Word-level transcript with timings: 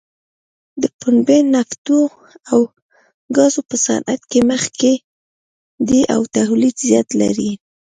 د 0.81 0.83
پنبې، 0.99 1.39
نفتو 1.53 1.99
او 2.51 2.59
ګازو 3.35 3.61
په 3.69 3.75
صنعت 3.85 4.21
کې 4.31 4.39
مخکې 4.51 4.93
دی 5.87 6.01
او 6.13 6.21
تولید 6.35 6.75
زیات 6.87 7.09
لري. 7.21 7.51